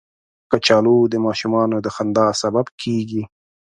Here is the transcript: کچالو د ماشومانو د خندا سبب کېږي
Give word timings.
کچالو 0.51 0.95
د 1.09 1.15
ماشومانو 1.25 1.77
د 1.81 1.87
خندا 1.95 2.27
سبب 2.41 2.65
کېږي 2.81 3.23